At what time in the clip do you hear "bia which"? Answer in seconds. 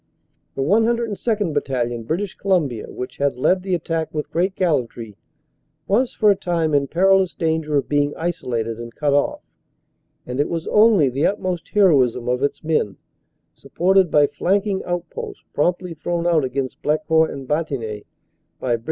2.67-3.17